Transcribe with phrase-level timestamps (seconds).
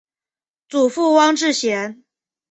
[0.67, 2.03] 祖父汪志贤。